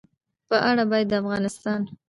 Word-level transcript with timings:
په 0.49 0.55
اړه 0.69 0.83
باید 0.91 1.07
د 1.11 1.13
افغانستان 1.21 1.81